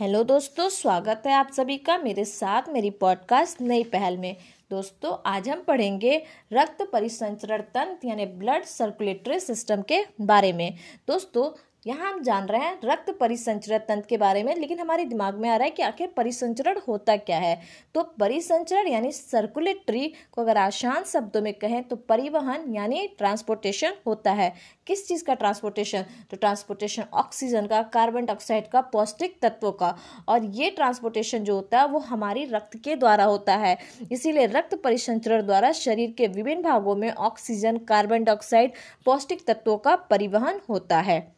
Hello 0.00 0.22
दोस्तों, 0.24 0.68
स्वागत 0.68 1.22
है 1.26 1.32
आप 1.32 1.50
सभी 1.52 1.76
का 1.76 1.96
मेरे 1.98 2.24
साथ 2.24 2.62
मेरी 2.68 2.90
पॉडकास्ट 2.90 3.60
नई 3.60 3.84
पहल 3.84 4.16
में। 4.16 4.36
दोस्तों, 4.70 5.16
आज 5.26 5.48
हम 5.48 5.60
पढ़ेंगे 5.60 6.22
रक्त 6.52 6.82
परिसंचरण 6.92 7.62
तंत्र 7.62 8.08
यानी 8.08 8.26
ब्लड 8.26 8.64
सर्कुलेटरी 8.64 9.40
सिस्टम 9.40 9.82
के 9.82 10.04
बारे 10.20 10.52
में। 10.52 10.74
दोस्तों 11.08 11.50
यहाँ 11.88 12.10
हम 12.12 12.22
जान 12.22 12.46
रहे 12.46 12.60
हैं 12.60 12.78
रक्त 12.84 13.10
परिसंचरण 13.20 13.78
तंत्र 13.78 14.06
के 14.08 14.16
बारे 14.16 14.42
में, 14.42 14.54
लेकिन 14.56 14.80
हमारे 14.80 15.04
दिमाग 15.06 15.34
में 15.34 15.48
आ 15.48 15.56
रहा 15.56 15.64
है 15.64 15.70
कि 15.70 15.82
आखिर 15.82 16.08
परिसंचरण 16.16 16.78
होता 16.88 17.16
क्या 17.18 17.38
है? 17.38 17.60
तो 17.94 18.02
परिसंचरण 18.20 18.88
यानी 18.88 19.12
सर्कुलेटरी 19.12 20.12
को 20.32 20.42
अगर 20.42 20.56
आसान 20.58 21.04
शब्दों 21.04 21.42
में 21.42 21.52
कहें 21.54 21.82
तो 21.84 21.96
परिवहन 22.08 22.74
यानी 22.74 23.06
ट्रांसपोर्टेशन 23.18 23.92
होता 24.06 24.32
है। 24.32 24.52
किस 24.86 25.06
चीज़ 25.08 25.24
का 25.24 25.34
ट्रांसपोर्टेशन 25.34 26.04
तो 26.30 26.36
ट्रांसपोर्टेशन 26.36 27.04
ऑक्सीजन 27.14 27.66
का 27.66 27.80
कार्बन 27.84 28.26
डाइऑक्साइड 28.26 28.68
का, 28.68 28.80
पौष्टिक 28.82 29.38
तत्वों 29.42 29.72
का। 29.72 29.94
और 30.28 30.44
ये 30.52 30.70
ट्रांसपोर्टेशन 30.70 31.44
जो 31.44 31.54
होता 31.54 31.80
है 31.80 31.86
वो 31.88 31.98
हमारी 32.00 32.44
रक्त 32.44 32.76
के 32.84 32.96
द्वारा 32.96 33.24
होता 33.24 33.56
है। 33.56 33.76
इसीलिए 34.12 34.46
रक्त 34.48 34.74
परिसंचरण 34.84 35.46
द्वारा 35.46 35.72
शरीर 35.74 36.14
के 36.18 36.26
विभिन्न 36.28 36.62
भागों 36.62 36.96
में 36.96 37.10
ऑक्सीजन 37.10 37.78
कार्बन 37.88 38.24
डाइऑक्साइड 38.24 38.72
पौष्टिक 39.06 39.46
तत्वों 39.46 39.76
का 39.78 39.96
परिवहन 40.10 40.60
होता 40.68 41.00
है। 41.00 41.37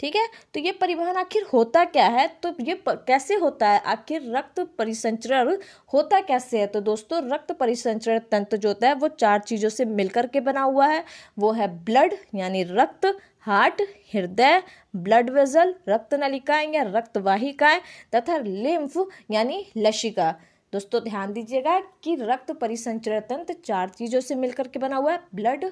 ठीक 0.00 0.16
है? 0.16 0.26
तो 0.54 0.60
ये 0.60 0.72
परिवहन 0.72 1.16
आखिर 1.16 1.42
होता 1.52 1.84
क्या 1.84 2.06
है? 2.06 2.26
तो 2.42 2.54
ये 2.60 2.82
कैसे 2.88 3.34
होता 3.34 3.68
है? 3.68 3.80
आखिर 3.80 4.22
रक्त 4.36 4.60
परिसंचरण 4.78 5.56
होता 5.92 6.20
कैसे 6.20 6.60
है? 6.60 6.66
तो 6.66 6.80
दोस्तों, 6.80 7.22
रक्त 7.32 7.52
परिसंचरण 7.52 8.18
तंत्र 8.18 8.56
जो 8.56 8.68
होता 8.68 8.88
है, 8.88 8.94
वो 8.94 9.08
चार 9.08 9.40
चीज़ों 9.40 9.68
से 9.68 9.84
मिलकर 9.84 10.26
के 10.26 10.40
बना 10.40 10.62
हुआ 10.62 10.86
है। 10.86 11.04
वो 11.38 11.52
है 11.52 11.68
ब्लड, 11.84 12.14
यानी 12.34 12.62
रक्त, 12.62 13.06
हार्ट, 13.40 13.82
हृदय, 14.14 14.62
ब्लड 14.96 15.30
वेजल 15.30 15.74
रक्त 15.88 16.14
नलिकाएँ 16.14 16.72
या 16.74 16.82
रक्त 16.82 17.16
वाहिकाएँ, 17.16 17.80
तथा 18.14 18.36
लिम्फ, 18.36 19.06
यानी 19.30 19.66
लशिका। 19.76 20.34
दोस्तों, 20.72 21.00
ध्यान 21.02 21.32
दीजिएगा 21.32 21.80
कि 22.02 22.16
रक्त 22.20 22.50
परिसंचरण 22.52 23.20
तंत्र 23.20 23.54
चार 23.64 23.88
चीज़ों 23.88 24.20
से 24.20 24.34
मिलकर 24.34 24.68
के 24.68 24.78
बना 24.78 24.96
हुआ 24.96 25.12
है। 25.12 25.20
ब्लड, 25.34 25.64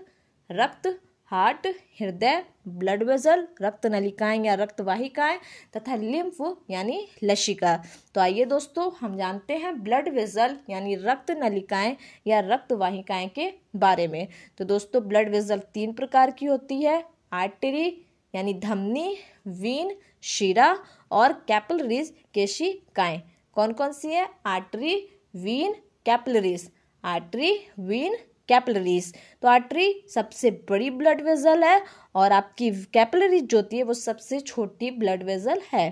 रक्त 0.50 0.98
हार्ट, 1.30 1.66
हृदय, 2.00 2.42
ब्लड 2.68 3.02
वेजल 3.02 3.46
रक्त 3.62 3.86
नलिकाएँ 3.86 4.44
या 4.44 4.54
रक्त 4.54 4.80
वाहिकाएँ 4.80 5.38
तथा 5.76 5.96
लिम्फ 5.96 6.36
यानी 6.70 7.06
लशिका। 7.24 7.76
तो 8.14 8.20
आइए 8.20 8.44
दोस्तों, 8.44 8.90
हम 9.00 9.16
जानते 9.16 9.56
हैं 9.56 9.72
ब्लड 9.82 10.08
वेजल 10.08 10.56
यानी 10.70 10.94
रक्त 10.94 11.30
नलिकाएँ 11.30 11.96
या 12.26 12.40
रक्त 12.40 12.72
वाहिकाएँ 12.72 13.28
के 13.28 13.50
बारे 13.76 14.06
में। 14.08 14.26
तो 14.58 14.64
दोस्तों, 14.64 15.02
ब्लड 15.08 15.28
वेजल 15.28 15.58
तीन 15.74 15.92
प्रकार 15.92 16.30
की 16.30 16.46
होती 16.46 16.80
है, 16.82 17.02
आर्टरी 17.32 17.86
यानी 18.34 18.54
धमनी, 18.54 19.16
वीन, 19.46 19.94
शिरा 20.22 20.78
और 21.10 21.32
कैपलरीज 21.48 22.12
केशिकाएँ। 22.34 23.20
कौन 23.56 23.72
कौन 23.72 23.92
सी 23.92 24.08
है? 24.08 24.26
Artery, 24.46 24.96
vein, 25.36 25.74
capillaries. 26.06 26.70
Artery, 27.04 27.52
vein 27.78 28.16
capillaries. 28.48 29.12
तो 29.42 29.48
आर्टरी 29.48 29.92
सबसे 30.14 30.50
बड़ी 30.70 30.91
ब्लड 30.91 31.20
वेजल 31.20 31.64
है 31.64 31.80
और 32.14 32.32
आपकी 32.32 32.70
कैपलरीज 32.94 33.44
जो 33.44 33.58
होती 33.58 33.77
है 33.77 33.82
वो 33.82 33.94
सबसे 33.94 34.41
छोटी 34.41 34.91
ब्लड 34.91 35.22
वेजल 35.22 35.62
है। 35.72 35.88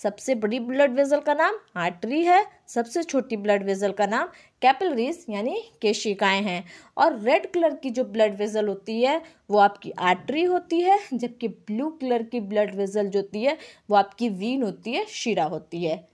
सबसे 0.00 0.34
बड़ी 0.34 0.58
ब्लड 0.60 0.94
वेजल 0.94 1.20
का 1.20 1.34
नाम 1.34 1.54
आर्टरी 1.76 2.22
है। 2.24 2.44
सबसे 2.68 3.02
छोटी 3.02 3.36
ब्लड 3.36 3.62
वेजल 3.64 3.92
का 3.92 4.06
नाम 4.06 4.28
कैपलरीज 4.62 5.24
यानी 5.30 5.60
केशिकाएँ 5.82 6.42
हैं। 6.42 6.64
और 6.96 7.18
रेड 7.20 7.50
कलर 7.52 7.74
की 7.74 7.90
जो 7.90 8.04
ब्लड 8.06 8.36
वेजल 8.36 8.68
होती 8.68 9.00
है 9.02 9.20
वो 9.50 9.58
आपकी 9.58 9.90
आर्टरी 9.90 10.42
होती 10.44 10.80
है, 10.80 10.98
जबकि 11.12 11.48
ब्लू 11.48 11.88
कलर 12.00 12.22
की 12.22 12.40
ब्लड 12.42 12.74
वेजल 12.74 13.08
जो 13.08 13.20
होती 13.20 13.42
है 13.42 13.56
वो 13.90 13.96
आपकी 13.96 14.28
वीन 14.28 14.62
होती 14.62 14.92
है, 14.92 15.04
शीरा 15.06 15.44
होती 15.44 15.84
है। 15.84 16.04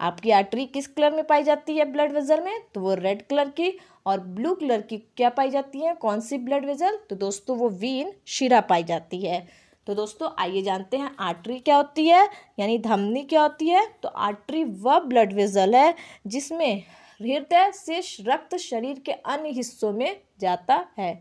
आपकी 0.00 0.30
आर्टरी 0.30 0.64
किस 0.66 0.86
कलर 0.86 1.12
में 1.12 1.24
पाई 1.24 1.42
जाती 1.42 1.76
है 1.76 1.84
ब्लड 1.84 2.12
वेजल 2.12 2.40
में? 2.40 2.60
तो 2.74 2.80
वो 2.80 2.94
रेड 2.94 3.22
कलर 3.22 3.48
की 3.50 3.72
और 4.06 4.20
ब्लू 4.20 4.54
कलर 4.54 4.80
की 4.80 4.96
क्या 5.16 5.28
पाई 5.30 5.50
जाती 5.50 5.80
है? 5.80 5.94
कौन 5.94 6.20
सी 6.20 6.38
ब्लड 6.38 6.64
वेजल 6.64 6.98
तो 7.10 7.16
दोस्तों, 7.16 7.56
वो 7.56 7.68
वीन 7.70 8.12
शिरा 8.26 8.60
पाई 8.60 8.84
जाती 8.84 9.20
है। 9.20 9.46
तो 9.86 9.94
दोस्तों, 9.94 10.28
आइए 10.38 10.62
जानते 10.62 10.96
हैं 10.96 11.10
आर्टरी 11.18 11.58
क्या 11.58 11.76
होती 11.76 12.06
है, 12.06 12.28
यानी 12.58 12.78
धमनी 12.78 13.22
क्या 13.24 13.42
होती 13.42 13.68
है? 13.68 13.86
तो 14.02 14.08
आर्टरी 14.08 14.64
वह 14.64 14.98
ब्लड 15.00 15.32
वेजल 15.32 15.74
है 15.74 15.94
जिसमें 16.26 16.82
हृदय 17.20 17.70
से 17.74 18.00
रक्त 18.22 18.56
शरीर 18.58 18.98
के 18.98 19.12
अन्य 19.12 19.48
हिस्सों 19.50 19.92
में 19.92 20.20
जाता 20.40 20.84
है। 20.98 21.12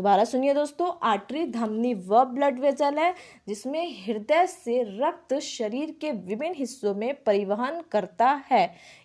दोबारा 0.00 0.22
सुनिए 0.24 0.52
दोस्तों 0.54 0.86
आर्टरी 1.02 1.44
धमनी 1.46 1.92
वह 1.94 2.22
ब्लड 2.24 2.60
वेजल 2.60 2.98
है, 2.98 3.12
जिसमें 3.48 4.04
हृदय 4.04 4.46
से 4.46 4.80
रक्त 5.00 5.34
शरीर 5.38 5.90
के 6.00 6.10
विभिन्न 6.10 6.54
हिस्सों 6.58 6.94
में 6.94 7.12
परिवहन 7.24 7.80
करता 7.92 8.30
है। 8.50 8.62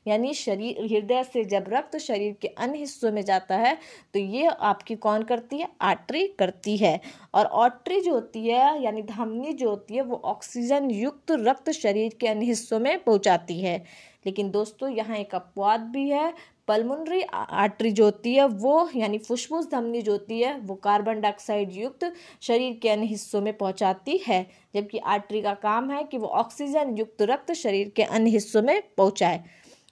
यानी 0.07 0.33
शरीर, 0.33 0.79
हृदय 0.83 1.23
से 1.23 1.43
जब 1.45 1.65
रक्त 1.69 1.97
शरीर 1.97 2.35
के 2.41 2.47
अन्य 2.47 2.77
हिस्सों 2.77 3.11
में 3.11 3.21
जाता 3.23 3.55
है 3.57 3.77
तो 4.13 4.19
ये 4.19 4.45
आपकी 4.45 4.95
कौन 4.97 5.23
करती 5.23 5.57
है? 5.57 5.67
आर्टरी 5.81 6.27
करती 6.39 6.77
है। 6.77 6.99
और 7.33 7.45
ऑट्री 7.45 7.99
जो 8.01 8.13
होती 8.13 8.47
है, 8.47 8.83
यानी 8.83 9.01
धमनी 9.03 9.53
जो 9.53 9.69
होती 9.69 9.95
है, 9.95 10.01
वो 10.01 10.21
ऑक्सीजन 10.25 10.89
युक्त 10.91 11.31
रक्त 11.31 11.71
शरीर 11.73 12.17
के 12.21 12.27
अन्य 12.27 12.45
हिस्सों 12.45 12.79
में 12.79 12.97
पहुंचाती 13.03 13.61
है। 13.61 13.83
लेकिन 14.25 14.49
दोस्तों, 14.51 14.89
यहाँ 14.89 15.17
एक 15.17 15.35
अपवाद 15.35 15.81
भी 15.93 16.09
है। 16.09 16.33
पल्मोनरी 16.67 17.21
आर्टरी 17.33 17.91
जो 17.91 18.03
होती 18.03 18.33
है, 18.35 18.45
वो 18.45 18.89
यानी 18.95 19.17
फुसफुस 19.17 19.69
धमनी 19.71 20.01
जो 20.01 20.11
होती 20.11 20.39
है, 20.41 20.57
वो 20.59 20.75
कार्बन 20.75 21.21
डाइऑक्साइड 21.21 21.73
युक्त 21.73 22.11
शरीर 22.41 22.79
के 22.81 22.89
अन्य 22.89 23.05
हिस्सों 23.05 23.41
में 23.41 23.57
पहुंचाती 23.57 24.17
है, 24.27 24.45
जबकि 24.75 24.97
आर्टरी 24.97 25.41
का 25.41 25.53
काम 25.53 25.91
है 25.91 26.03
कि 26.03 26.17
वो 26.17 26.27
ऑक्सीजन 26.27 26.97
युक्त 26.97 27.21
रक्त 27.21 27.53
शरीर 27.53 27.91
के 27.95 28.03
अन्य 28.03 28.29
हिस्सों 28.29 28.61
में 28.61 28.81
पहुँचाए। 28.97 29.43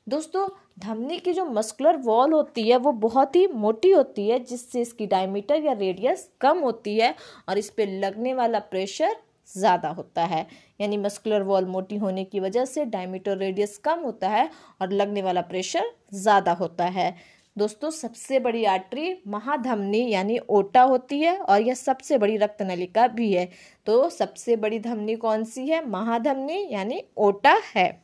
दोस्तों, 0.09 0.47
धमनी 0.79 1.17
की 1.17 1.33
जो 1.33 1.45
मस्कुलर 1.45 1.97
वॉल 1.97 2.33
होती 2.33 2.67
है, 2.69 2.77
वो 2.77 2.91
बहुत 2.91 3.35
ही 3.35 3.45
मोटी 3.47 3.91
होती 3.91 4.27
है, 4.29 4.39
जिससे 4.39 4.81
इसकी 4.81 5.05
डायमीटर 5.07 5.63
या 5.63 5.73
रेडियस 5.73 6.29
कम 6.41 6.59
होती 6.59 6.97
है 6.97 7.13
और 7.49 7.57
इस 7.57 7.69
पर 7.69 7.87
लगने 7.99 8.33
वाला 8.33 8.59
प्रेशर 8.59 9.15
ज़्यादा 9.49 9.89
होता 9.89 10.25
है। 10.25 10.45
यानी 10.79 10.97
मस्कुलर 10.97 11.43
वॉल 11.43 11.65
मोटी 11.67 11.97
होने 11.97 12.23
की 12.23 12.39
वजह 12.39 12.65
से 12.65 12.85
डायमीटर 12.87 13.37
रेडियस 13.37 13.77
कम 13.77 13.99
होता 13.99 14.29
है 14.29 14.49
और 14.81 14.91
लगने 14.91 15.21
वाला 15.21 15.41
प्रेशर 15.43 15.91
ज़्यादा 16.13 16.51
होता 16.53 16.85
है। 16.87 17.15
दोस्तों, 17.55 17.89
सबसे 17.91 18.39
बड़ी 18.39 18.63
आर्टरी 18.65 19.15
महाधमनी 19.27 20.07
यानी 20.09 20.37
ओटा 20.49 20.81
होती 20.83 21.19
है 21.19 21.37
और 21.37 21.61
यह 21.61 21.73
सबसे 21.73 22.17
बड़ी 22.17 22.37
रक्त 22.37 22.61
नलिका 22.61 23.07
भी 23.09 23.31
है। 23.33 23.49
तो 23.87 24.09
सबसे 24.11 24.55
बड़ी 24.55 24.79
धमनी 24.79 25.15
कौन 25.17 25.43
सी 25.45 25.67
है? 25.67 25.85
महाधमनी 25.87 26.67
यानी 26.71 27.03
ओटा 27.17 27.55
है। 27.75 28.02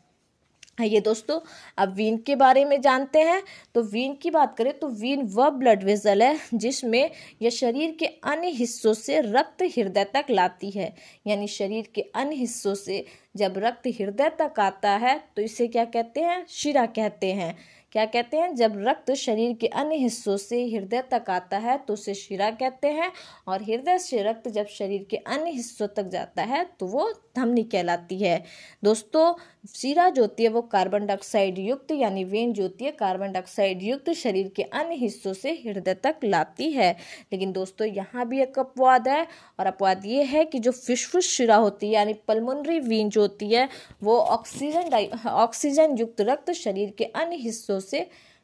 ये 0.80 1.00
दोस्तों, 1.02 1.40
अब 1.78 1.94
वीन 1.96 2.18
के 2.18 2.36
बारे 2.36 2.64
में 2.66 2.80
जानते 2.82 3.20
हैं। 3.20 3.42
तो 3.76 3.82
वीन 3.84 4.14
की 4.14 4.30
बात 4.32 4.56
करें 4.58 4.72
तो 4.80 4.88
वीन 4.90 5.22
वह 5.28 5.50
ब्लड 5.50 5.84
वेजल 5.84 6.24
है 6.24 6.38
जिसमें 6.54 7.10
यह 7.42 7.50
शरीर 7.50 7.96
के 8.00 8.06
अन्य 8.06 8.50
हिस्सों 8.50 8.94
से 8.94 9.20
रक्त 9.22 9.64
हृदय 9.78 10.04
तक 10.14 10.26
लाती 10.30 10.70
है। 10.72 10.94
यानी 11.28 11.48
शरीर 11.48 11.90
के 11.96 12.02
अन्य 12.02 12.36
हिस्सों 12.36 12.76
से 12.76 13.06
जब 13.38 13.58
रक्त 13.58 13.88
हृदय 14.00 14.30
तक 14.40 14.60
आता 14.60 14.92
है 14.98 15.18
तो 15.36 15.42
इसे 15.42 15.68
क्या 15.68 15.86
कहते 15.86 16.22
हैं? 16.22 16.46
शिरा 16.50 16.86
कहते 16.88 17.32
हैं। 17.34 17.56
क्या 17.94 18.06
कहते 18.06 18.38
हैं, 18.38 18.54
जब 18.56 18.74
रक्त 18.80 19.12
शरीर 19.16 19.56
के 19.62 19.68
अन्य 19.70 19.96
हिस्सों 19.98 20.36
से 20.38 20.64
हृदय 20.68 21.04
तक 21.12 21.30
आता 21.30 21.58
है 21.58 21.78
तो 21.80 21.94
उसे 21.94 22.14
शिरा 22.16 22.50
कहते 22.54 22.88
हैं, 22.90 23.12
और 23.48 23.64
हृदय 23.64 23.98
से 24.00 24.22
रक्त 24.24 24.48
जब 24.50 24.68
शरीर 24.70 25.06
के 25.10 25.18
अन्य 25.18 25.52
हिस्सों 25.52 25.88
तक 25.88 26.10
जाता 26.10 26.44
है 26.44 26.64
तो 26.80 26.88
वो 26.88 27.12
धमनी 27.36 27.64
कहलाती 27.64 28.18
है। 28.18 28.44
दोस्तों, 28.84 29.34
शिरा 29.70 30.10
जो 30.10 30.22
होती 30.22 30.44
है, 30.44 30.50
वो 30.50 30.62
कार्बन 30.64 31.06
डाइऑक्साइड 31.06 31.58
युक्त 31.60 31.92
यानी 31.92 32.24
वेन 32.26 32.54
जो 32.54 32.64
होती 32.64 32.86
है 32.86 32.92
कार्बन 32.92 33.32
डाइऑक्साइड 33.32 33.84
युक्त 33.84 34.10
शरीर 34.14 34.52
के 34.56 34.64
अन्य 34.64 34.96
हिस्सों 34.96 35.34
से 35.34 35.52
हृदय 35.66 35.94
तक 35.96 36.20
लाती 36.24 36.72
है। 36.72 36.92
लेकिन 37.32 37.52
दोस्तों, 37.52 37.88
यहाँ 37.88 38.28
भी 38.28 38.42
एक 38.42 38.60
अपवाद 38.60 39.08
है, 39.08 39.26
और 39.60 39.66
अपवाद 39.66 40.06
ये 40.06 40.24
है 40.26 40.46
कि 40.46 40.60
जो 40.60 40.72
फिशफुस 40.72 41.28
शिरा 41.28 41.56
होती 41.58 41.88
है, 41.88 41.94
यानी 41.94 42.14
पल्मोनरी 42.28 42.80
वीन 42.80 43.10
जो 43.10 43.22
होती 43.22 43.50
है, 43.50 43.68
वो 44.04 44.18
ऑक्सीजन 44.20 45.08
ऑक्सीजन 45.28 45.98
युक्त 45.98 46.22
रक्त 46.22 46.52
शरीर 46.54 46.94
के 46.98 47.04
अन्य 47.06 47.36
हिस्सों 47.38 47.79
से 47.82 48.00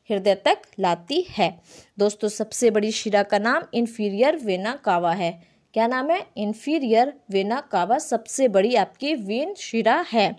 हृदय 0.10 0.36
तक 0.36 0.62
लाती 0.80 1.26
है। 1.30 1.50
दोस्तों, 2.00 2.28
सबसे 2.30 2.70
बड़ी 2.72 2.92
शिरा 2.92 3.24
का 3.24 3.40
नाम 3.40 3.64
इन्फीरियर 3.74 4.38
वेना 4.38 4.76
कावा 4.76 5.12
है। 5.14 5.32
क्या 5.74 5.88
नाम 5.88 6.10
है? 6.10 6.26
इन्फीरियर 6.38 7.14
वेना 7.32 7.60
कावा 7.62 7.98
सबसे 8.00 8.48
बड़ी 8.48 8.76
आपकी 8.76 9.14
वेन 9.16 9.54
शिरा 9.54 10.04
है। 10.10 10.36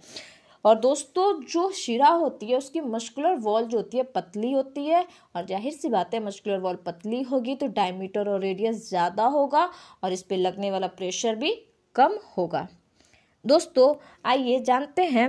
और 0.64 0.78
दोस्तों, 0.78 1.42
जो 1.42 1.70
शिरा 1.70 2.08
होती 2.08 2.46
है, 2.46 2.56
उसकी 2.56 2.80
मस्कुलर 2.80 3.34
वॉल 3.36 3.64
जो 3.64 3.76
होती 3.76 3.96
है, 3.96 4.02
पतली 4.04 4.52
होती 4.52 4.84
है। 4.86 5.04
और 5.36 5.46
ज़ाहिर 5.46 5.72
सी 5.72 5.88
बात 5.88 6.14
है 6.14 6.20
मस्कुलर 6.24 6.58
वॉल 6.58 6.76
पतली 6.76 7.20
होगी 7.22 7.54
तो 7.54 7.66
डायमीटर 7.68 8.28
और 8.28 8.40
रेडियस 8.40 8.88
ज़्यादा 8.88 9.24
होगा 9.26 9.68
और 10.04 10.12
इस 10.12 10.22
पर 10.22 10.36
लगने 10.36 10.70
वाला 10.70 10.86
प्रेशर 10.88 11.34
भी 11.34 11.52
कम 11.96 12.18
होगा। 12.36 12.66
दोस्तों, 13.44 13.94
आइए 14.24 14.58
जानते 14.60 15.04
हैं 15.04 15.28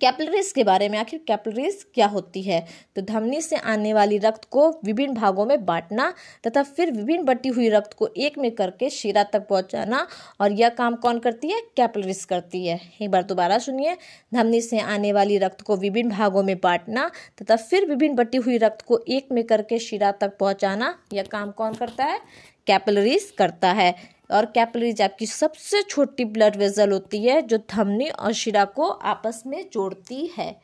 कैपिलरीज 0.00 0.52
के 0.52 0.64
बारे 0.64 0.88
में, 0.88 0.98
आखिर 0.98 1.20
कैपिलरीज 1.26 1.84
क्या 1.94 2.06
होती 2.06 2.42
है? 2.42 2.66
तो 2.96 3.02
धमनी 3.02 3.40
से 3.40 3.56
आने 3.56 3.92
वाली 3.94 4.18
रक्त 4.18 4.44
को 4.44 4.68
विभिन्न 4.84 5.14
भागों 5.14 5.46
में 5.46 5.64
बांटना 5.64 6.12
तथा 6.46 6.62
फिर 6.62 6.90
विभिन्न 6.90 7.24
बटी 7.24 7.48
हुई 7.48 7.68
रक्त 7.68 7.92
को 7.92 8.08
एक 8.16 8.38
में 8.38 8.50
करके 8.50 8.90
शिरा 8.90 9.22
तक 9.22 9.46
पहुंचाना, 9.48 10.06
और 10.40 10.52
यह 10.52 10.68
काम 10.68 10.96
कौन 10.96 11.18
करती 11.18 11.50
है? 11.50 11.60
कैपिलरीज 11.76 12.24
करती 12.24 12.66
है। 12.66 12.80
एक 13.02 13.10
बार 13.10 13.22
दोबारा 13.22 13.58
सुनिए। 13.58 13.96
धमनी 14.34 14.60
से 14.60 14.80
आने 14.80 15.12
वाली 15.12 15.38
रक्त 15.38 15.60
को 15.60 15.76
विभिन्न 15.76 16.10
भागों 16.10 16.42
में 16.42 16.56
बांटना 16.56 17.10
तथा 17.42 17.56
फिर 17.56 17.86
विभिन्न 17.86 18.14
बटी 18.14 18.38
हुई 18.38 18.58
रक्त 18.58 18.82
को 18.82 19.00
एक 19.08 19.28
में 19.32 19.44
करके 19.44 19.78
शिरा 19.78 20.12
तक 20.12 20.36
पहुँचाना, 20.38 20.94
यह 21.12 21.22
काम 21.22 21.50
कौन 21.50 21.74
करता 21.74 22.04
है? 22.04 22.20
कैपिलरीज 22.66 23.32
करता 23.38 23.72
है। 23.72 23.94
और 24.32 24.46
कैपिलरीज 24.46 25.02
आपकी 25.02 25.26
सबसे 25.26 25.82
छोटी 25.82 26.24
ब्लड 26.26 26.56
वेजल 26.56 26.92
होती 26.92 27.22
है, 27.22 27.40
जो 27.42 27.58
धमनी 27.70 28.08
और 28.08 28.32
शिरा 28.34 28.64
को 28.66 28.88
आपस 28.88 29.42
में 29.46 29.64
जोड़ती 29.72 30.26
है। 30.36 30.60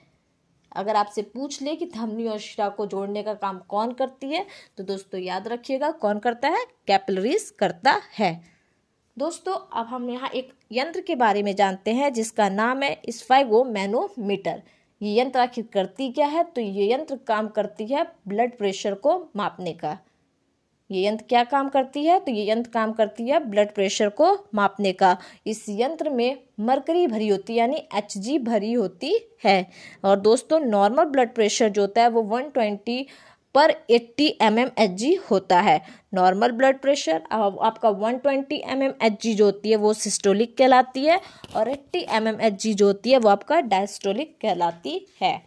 अगर 0.73 0.97
आपसे 0.97 1.23
पूछ 1.25 1.61
ले 1.63 1.75
कि 1.77 1.87
धमनी 1.87 2.27
और 2.27 2.39
शिरा 2.39 2.69
को 2.69 2.87
जोड़ने 2.87 3.23
का 3.23 3.35
काम 3.37 3.59
कौन 3.69 3.93
करती 3.93 4.27
है 4.27 4.45
तो 4.79 4.85
दोस्तों 4.85 5.21
याद 5.21 5.49
रखिएगा, 5.49 5.91
कौन 5.93 6.19
करता 6.19 6.49
है? 6.49 6.65
कैपिलरीज 6.87 7.51
करता 7.59 8.01
है। 8.13 8.59
दोस्तों, 9.17 9.55
अब 9.73 9.87
हम 9.87 10.11
यहाँ 10.11 10.29
एक 10.31 10.53
यंत्र 10.73 11.01
के 11.01 11.15
बारे 11.17 11.43
में 11.43 11.55
जानते 11.57 11.93
हैं, 11.93 12.13
जिसका 12.13 12.49
नाम 12.49 12.83
है 12.83 13.01
स्फाइगो 13.11 13.65
मैनोमीटर 13.67 14.63
ये 15.01 15.19
यंत्र 15.19 15.41
आखिर 15.41 15.65
करती 15.73 16.11
क्या 16.13 16.27
है? 16.27 16.43
तो 16.45 16.61
ये 16.61 16.93
यंत्र 16.93 17.17
काम 17.27 17.49
करती 17.49 17.87
है 17.87 18.07
ब्लड 18.29 18.57
प्रेशर 18.59 18.95
को 18.97 19.19
मापने 19.37 19.73
का। 19.73 19.99
ये 20.91 21.07
यंत्र 21.07 21.25
क्या 21.29 21.43
काम 21.45 21.69
करती 21.69 22.05
है? 22.05 22.19
तो 22.21 22.33
ये 22.33 22.51
यंत्र 22.51 22.71
काम 22.71 22.93
करती 22.93 23.29
है 23.29 23.39
ब्लड 23.41 23.75
प्रेशर 23.75 24.09
को 24.11 24.33
मापने 24.55 24.93
का। 24.93 25.17
इस 25.47 25.65
यंत्र 25.71 26.11
में 26.11 26.39
मरकरी 26.61 27.07
भरी 27.07 27.29
होती 27.29 27.53
है, 27.53 27.59
यानी 27.59 27.83
एचजी 27.97 28.39
भरी 28.41 28.73
होती 28.73 29.19
है। 29.45 29.71
और 30.05 30.21
दोस्तों 30.21 30.61
नॉर्मल 30.61 31.05
ब्लड 31.07 31.35
प्रेशर 31.35 31.69
जो 31.69 31.83
होता 31.83 32.03
है 32.03 32.09
वो 32.09 32.23
120 32.31 33.05
पर 33.55 33.71
80 33.91 34.29
एम 34.43 34.59
एम 34.59 34.71
एच 34.79 34.91
जी 34.91 35.13
होता 35.31 35.61
है। 35.61 35.81
नॉर्मल 36.15 36.51
ब्लड 36.53 36.81
प्रेशर 36.81 37.23
आपका 37.33 37.89
120 38.01 38.61
एम 38.65 38.83
एम 38.83 38.93
एच 39.03 39.21
जी 39.23 39.35
जो 39.35 39.45
होती 39.45 39.71
है 39.71 39.77
वो 39.77 39.93
सिस्टोलिक 39.95 40.57
कहलाती 40.59 41.05
है 41.05 41.21
और 41.57 41.69
80 41.69 42.05
एम 42.11 42.29
एम 42.29 42.41
एच 42.41 42.61
जी 42.63 42.75
जो 42.75 42.87
होती 42.87 43.11
है 43.11 43.19
वो 43.19 43.29
आपका 43.29 43.61
डायस्टोलिक 43.63 44.37
कहलाती 44.43 45.07
है। 45.23 45.41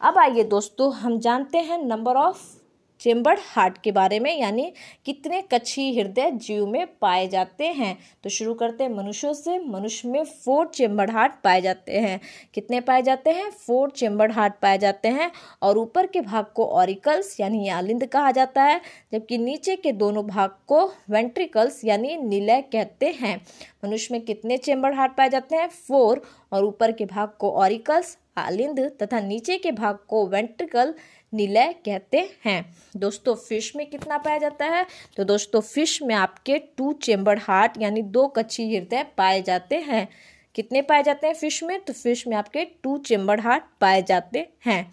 अब 0.00 0.18
आइए 0.18 0.44
दोस्तों, 0.44 0.92
हम 0.94 1.18
जानते 1.18 1.58
हैं 1.58 1.78
नंबर 1.78 2.16
ऑफ़ 2.16 2.57
चेम्बर्ड 3.00 3.38
हार्ट 3.42 3.78
के 3.78 3.92
बारे 3.92 4.18
में, 4.20 4.38
यानी 4.38 4.72
कितने 5.04 5.42
कच्छी 5.52 5.98
हृदय 5.98 6.30
जीव 6.30 6.66
में 6.66 6.86
पाए 7.00 7.26
जाते 7.28 7.66
हैं। 7.66 7.98
तो 8.24 8.30
शुरू 8.30 8.54
करते 8.54 8.84
हैं 8.84 8.90
मनुष्यों 8.90 9.32
से। 9.32 9.58
मनुष्य 9.58 10.08
में 10.08 10.24
फोर 10.24 10.66
चेम्बर्ड 10.66 11.10
हार्ट 11.10 11.32
पाए 11.44 11.60
जाते 11.60 11.98
हैं। 11.98 12.20
कितने 12.54 12.80
पाए 12.80 13.02
जाते 13.02 13.30
हैं? 13.30 13.50
फोर 13.50 13.90
चेम्बर्ड 13.90 14.32
हार्ट 14.32 14.54
पाए 14.62 14.78
जाते 14.78 15.08
हैं 15.08 15.30
और 15.62 15.78
ऊपर 15.78 16.06
के 16.06 16.20
भाग 16.20 16.46
को 16.54 16.66
ऑरिकल्स 16.66 17.40
यानी 17.40 17.68
आलिंद 17.68 18.06
कहा 18.06 18.30
जाता 18.30 18.62
है, 18.62 18.80
जबकि 19.12 19.38
नीचे 19.38 19.76
के 19.76 19.92
दोनों 19.92 20.26
भाग 20.26 20.50
को 20.66 20.84
वेंट्रिकल्स 21.10 21.84
यानी 21.84 22.16
निलय 22.16 22.62
कहते 22.62 23.06
हैं। 23.20 23.40
मनुष्य 23.84 24.08
में 24.12 24.20
कितने 24.22 24.56
चेम्बर्ड 24.56 24.94
हार्ट 24.94 25.12
पाए 25.12 25.28
जाते 25.28 25.56
हैं? 25.56 25.68
फोर। 25.68 26.22
और 26.52 26.64
ऊपर 26.64 26.92
के 26.92 27.04
भाग 27.04 27.32
को 27.38 27.50
ऑरिकल्स 27.52 28.16
आलिंद 28.36 28.80
तथा 29.02 29.20
नीचे 29.20 29.56
के 29.58 29.70
भाग 29.72 29.98
को 30.08 30.26
वेंट्रिकल 30.26 30.94
निलय 31.32 31.72
कहते 31.84 32.30
हैं। 32.44 32.74
दोस्तों 32.96 33.34
फ़िश 33.34 33.72
में 33.76 33.86
कितना 33.90 34.18
पाया 34.18 34.38
जाता 34.38 34.64
है? 34.64 34.86
तो 35.16 35.24
दोस्तों 35.24 35.60
फ़िश 35.60 36.02
में 36.02 36.14
आपके 36.14 36.58
टू 36.58 36.92
चेम्बर 36.92 37.38
हार्ट 37.38 37.72
यानी 37.82 38.02
दो 38.02 38.26
कच्ची 38.28 38.76
हृदय 38.76 39.06
पाए 39.18 39.42
जाते 39.42 39.76
हैं। 39.76 40.08
कितने 40.54 40.82
पाए 40.82 41.02
जाते 41.02 41.26
हैं 41.26 41.34
फ़िश 41.34 41.62
में? 41.62 41.80
तो 41.80 41.92
फ़िश 41.92 42.26
में 42.26 42.36
आपके 42.36 42.64
टू 42.64 42.98
चेम्बर 42.98 43.40
हार्ट 43.40 43.64
पाए 43.80 44.02
जाते 44.02 44.46
हैं। 44.66 44.92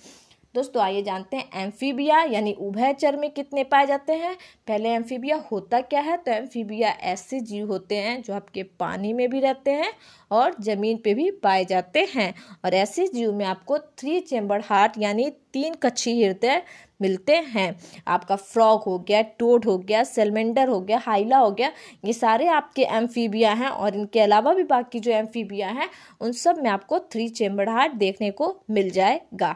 दोस्तों, 0.55 0.81
आइए 0.83 1.01
जानते 1.03 1.37
हैं 1.37 1.63
एम्फीबिया, 1.63 2.19
यानी 2.23 2.51
उभयचर 2.53 3.15
में 3.15 3.29
कितने 3.31 3.63
पाए 3.63 3.85
जाते 3.85 4.13
हैं? 4.13 4.35
पहले 4.67 4.89
एम्फीबिया 4.89 5.35
होता 5.51 5.81
क्या 5.81 6.01
है? 6.01 6.15
तो 6.17 6.31
एम्फीबिया 6.31 6.89
ऐसे 6.89 7.39
जीव 7.39 7.67
होते 7.67 7.95
हैं 7.95 8.21
जो 8.21 8.33
आपके 8.33 8.63
पानी 8.79 9.11
में 9.13 9.29
भी 9.29 9.39
रहते 9.39 9.71
हैं 9.71 9.91
और 10.31 10.55
ज़मीन 10.59 10.97
पे 10.97 11.13
भी 11.13 11.29
पाए 11.43 11.65
जाते 11.65 12.07
हैं। 12.13 12.33
और 12.65 12.73
ऐसे 12.73 13.07
जीव 13.07 13.33
में 13.33 13.45
आपको 13.45 13.77
थ्री 13.77 14.19
चेम्बर 14.19 14.61
हार्ट, 14.61 14.93
यानी 14.97 15.29
तीन 15.53 15.73
कच्छी 15.73 16.23
हृदय 16.23 16.61
मिलते 17.01 17.35
हैं। 17.35 17.75
आपका 18.07 18.35
फ्रॉग 18.35 18.83
हो 18.83 18.97
गया, 18.99 19.21
टोड 19.21 19.65
हो 19.65 19.77
गया, 19.77 20.03
सेलमेंडर 20.03 20.67
हो 20.67 20.79
गया, 20.81 20.97
हाइला 20.97 21.37
हो 21.37 21.51
गया, 21.51 21.71
ये 22.05 22.13
सारे 22.13 22.47
आपके 22.47 22.83
एम्फीबिया 22.83 23.53
हैं 23.53 23.69
और 23.69 23.95
इनके 23.95 24.19
अलावा 24.19 24.53
भी 24.53 24.63
बाकी 24.63 24.99
जो 24.99 25.11
एम्फीबिया 25.11 25.69
हैं, 25.69 25.89
उन 26.21 26.31
सब 26.31 26.63
में 26.63 26.69
आपको 26.69 26.99
थ्री 26.99 27.29
चेम्बर 27.29 27.69
हार्ट 27.69 27.93
देखने 27.93 28.31
को 28.31 28.55
मिल 28.69 28.89
जाएगा। 28.89 29.55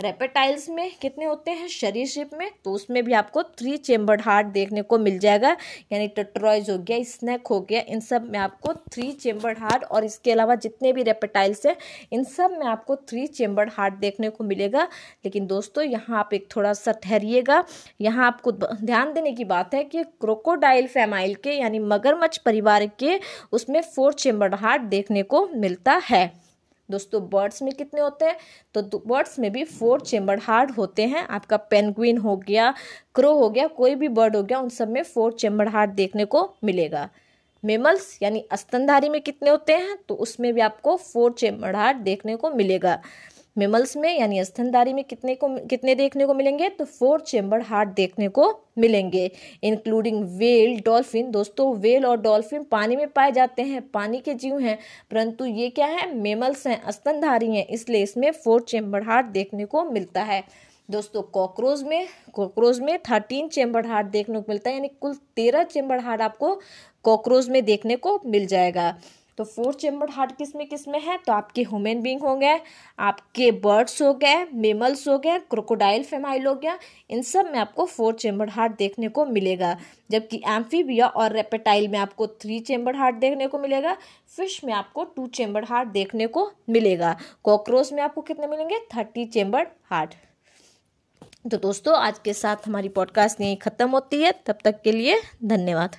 रेपेटाइल्स 0.00 0.68
में 0.68 0.90
कितने 1.02 1.24
होते 1.24 1.50
हैं? 1.50 1.66
शरीर 1.68 2.06
शिप 2.06 2.30
में? 2.34 2.50
तो 2.64 2.72
उसमें 2.72 3.02
भी 3.04 3.12
आपको 3.12 3.42
थ्री 3.42 3.76
चेम्बर्ड 3.76 4.20
हार्ट 4.20 4.46
देखने 4.46 4.82
को 4.82 4.98
मिल 4.98 5.18
जाएगा। 5.18 5.50
यानी 5.92 6.08
टट्रॉयज 6.08 6.70
हो 6.70 6.76
गया 6.78 7.02
स्नैक 7.04 7.46
हो 7.46 7.60
गया, 7.60 7.80
इन 7.80 8.00
सब 8.00 8.28
में 8.30 8.38
आपको 8.38 8.72
थ्री 8.92 9.10
चेम्बर्ड 9.12 9.58
हार्ट 9.58 9.84
और 9.84 10.04
इसके 10.04 10.32
अलावा 10.32 10.54
जितने 10.54 10.92
भी 10.92 11.02
रेपेटाइल्स 11.02 11.64
हैं, 11.66 11.76
इन 12.12 12.24
सब 12.24 12.50
में 12.50 12.66
आपको 12.66 12.96
थ्री 12.96 13.26
चेम्बर्ड 13.26 13.70
हार्ट 13.72 13.94
देखने 13.94 14.30
को 14.30 14.44
मिलेगा। 14.44 14.88
लेकिन 15.24 15.46
दोस्तों, 15.46 15.84
यहाँ 15.84 16.18
आप 16.18 16.34
एक 16.34 16.48
थोड़ा 16.56 16.72
सा 16.72 16.92
ठहरिएगा। 16.92 17.64
यहाँ 18.00 18.26
आपको 18.26 18.52
ध्यान 18.52 19.12
देने 19.12 19.32
की 19.32 19.44
बात 19.44 19.74
है 19.74 19.84
कि 19.84 20.02
क्रोकोडाइल 20.02 20.86
फैमाइल 20.86 21.34
के, 21.34 21.52
यानी 21.52 21.78
मगरमच्छ 21.78 22.36
परिवार 22.38 22.86
के, 22.98 23.20
उसमें 23.52 23.80
फोर 23.82 24.12
चेम्बर्ड 24.14 24.54
हार्ट 24.54 24.82
देखने 24.82 25.22
को 25.22 25.46
मिलता 25.48 26.00
है। 26.04 26.43
दोस्तों 26.90 27.20
बर्ड्स 27.30 27.62
में 27.62 27.72
कितने 27.72 28.00
होते 28.00 28.24
हैं? 28.24 28.36
तो 28.74 29.02
बर्ड्स 29.06 29.38
में 29.38 29.50
भी 29.52 29.64
फोर 29.64 30.00
चेम्बर 30.00 30.38
हार्ड 30.38 30.70
होते 30.70 31.02
हैं। 31.02 31.26
आपका 31.28 31.56
पेनग्विन 31.56 32.18
हो 32.18 32.36
गया 32.36 32.74
क्रो 33.14 33.32
हो 33.34 33.50
गया, 33.50 33.66
कोई 33.66 33.94
भी 33.94 34.08
बर्ड 34.08 34.36
हो 34.36 34.42
गया, 34.42 34.58
उन 34.58 34.68
सब 34.68 34.88
में 34.88 35.02
फोर 35.02 35.32
चेम्बर 35.32 35.68
हार्ड 35.68 35.90
देखने 35.90 36.24
को 36.24 36.54
मिलेगा। 36.64 37.08
मेमल्स 37.64 38.18
यानी 38.22 38.40
अस्तनधारी 38.50 39.08
में 39.08 39.20
कितने 39.20 39.50
होते 39.50 39.72
हैं? 39.72 39.96
तो 40.08 40.14
उसमें 40.14 40.52
भी 40.54 40.60
आपको 40.60 40.96
फोर 40.96 41.32
चेम्बर 41.32 41.76
हार्ट 41.76 41.96
देखने 41.96 42.36
को 42.36 42.50
मिलेगा। 42.50 43.00
मेमल्स 43.56 43.96
में, 43.96 44.18
यानी 44.18 44.44
स्तनधारी 44.44 44.92
में 44.92 45.02
कितने 45.04 45.34
को, 45.34 45.48
कितने 45.66 45.94
देखने 45.94 46.26
को 46.26 46.34
मिलेंगे? 46.34 46.68
तो 46.68 46.84
फोर 46.84 47.20
चेम्बर 47.20 47.60
हार्ट 47.60 47.88
देखने 47.88 48.28
को 48.28 48.48
मिलेंगे 48.78 49.30
इंक्लूडिंग 49.62 50.22
वेल 50.38 50.80
डॉल्फिन 50.80 51.30
दोस्तों 51.30 51.74
वेल 51.76 52.06
और 52.06 52.20
डॉल्फिन 52.20 52.64
पानी 52.64 52.96
में 52.96 53.06
पाए 53.08 53.32
जाते 53.32 53.62
हैं, 53.62 53.82
पानी 53.88 54.20
के 54.20 54.34
जीव 54.34 54.58
हैं, 54.58 54.78
परंतु 55.10 55.44
ये 55.44 55.70
क्या 55.70 55.86
है? 55.86 56.14
मेमल्स 56.14 56.66
हैं, 56.66 56.90
स्तनधारी 56.90 57.54
हैं, 57.56 57.66
इसलिए 57.66 58.02
इसमें 58.02 58.30
फोर 58.34 58.62
चेम्बर 58.62 59.02
हार्ट 59.02 59.26
देखने 59.26 59.64
को 59.64 59.84
मिलता 59.84 60.22
है। 60.22 60.42
दोस्तों 60.88 61.22
कॉकरोच 61.22 61.82
में 61.82 62.06
कॉकरोच 62.32 62.78
में 62.78 62.98
थर्टीन 63.00 63.48
चेम्बर 63.48 63.86
हार्ट 63.86 64.06
देखने 64.06 64.40
को 64.40 64.44
मिलता 64.48 64.70
है, 64.70 64.76
यानी 64.76 64.88
कुल 65.00 65.14
तेरह 65.36 65.62
चेम्बर 65.64 65.98
हार्ट 65.98 66.20
आपको 66.20 66.54
कॉकरोच 67.04 67.48
में 67.48 67.64
देखने 67.64 67.96
को 67.96 68.20
मिल 68.26 68.46
जाएगा। 68.46 68.94
तो 69.38 69.44
फोर 69.44 69.74
चेम्बर 69.74 70.10
हार्ट 70.10 70.36
किसमें 70.36 70.66
किसमें 70.68 70.98
है? 71.00 71.16
तो 71.16 71.32
आपके 71.32 71.62
ह्यूमन 71.62 72.00
बींग 72.02 72.20
हो 72.20 72.34
गए, 72.36 72.60
आपके 72.98 73.50
बर्ड्स 73.52 74.00
हो 74.02 74.12
गए 74.14 74.44
मेमल्स 74.54 75.06
हो 75.08 75.18
गए 75.18 75.38
क्रोकोडाइल 75.40 76.04
फेमाइल 76.04 76.46
हो 76.46 76.54
गया। 76.54 76.78
इन 77.10 77.22
सब 77.22 77.50
में 77.52 77.58
आपको 77.58 77.84
फोर 77.86 78.14
चेम्बर 78.14 78.48
हार्ट 78.48 78.76
देखने 78.78 79.08
को 79.08 79.26
मिलेगा। 79.26 79.76
जबकि 80.10 80.42
एम्फीबिया 80.46 81.06
और 81.06 81.32
रेपेटाइल 81.32 81.88
में 81.88 81.98
आपको 81.98 82.26
थ्री 82.26 82.60
चेम्बर 82.60 82.96
हार्ट 82.96 83.16
देखने 83.16 83.46
को 83.46 83.58
मिलेगा। 83.58 83.96
फ़िश 84.36 84.60
में 84.64 84.72
आपको 84.72 85.04
टू 85.06 85.26
चेम्बर 85.26 85.64
हार्ट 85.64 85.88
देखने 85.88 86.26
को 86.26 86.50
मिलेगा। 86.70 87.16
कॉकरोच 87.44 87.92
में 87.92 88.02
आपको 88.02 88.20
कितने 88.20 88.46
मिलेंगे? 88.46 88.78
थर्टी 88.96 89.24
चेम्बर 89.26 89.66
हार्ट 89.90 90.14
तो 91.50 91.56
दोस्तों, 91.56 91.94
आज 91.96 92.18
के 92.18 92.32
साथ 92.32 92.66
हमारी 92.66 92.88
पॉडकास्ट 92.88 93.40
यहीं 93.40 93.56
ख़त्म 93.56 93.88
होती 93.90 94.22
है। 94.22 94.32
तब 94.46 94.58
तक 94.64 94.80
के 94.82 94.92
लिए 94.92 95.20
धन्यवाद। 95.44 95.96